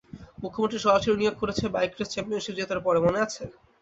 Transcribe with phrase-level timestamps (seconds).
[0.41, 3.43] মুখ্যমন্ত্রী সরাসরি নিয়োগ করেছে, বাইক রেস চ্যাম্পিয়নশিপ জেতার পরে, মনে আছে?